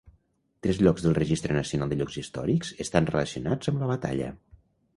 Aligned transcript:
Tres 0.65 0.79
llocs 0.85 1.03
del 1.07 1.17
Registre 1.17 1.57
nacional 1.59 1.93
de 1.93 1.99
llocs 2.01 2.17
històrics 2.23 2.73
estan 2.89 3.11
relacionats 3.13 3.73
amb 3.73 3.85
la 3.87 3.95
batalla. 3.95 4.35